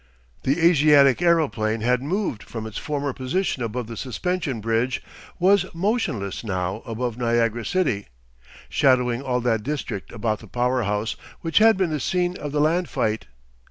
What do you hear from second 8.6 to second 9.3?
shadowing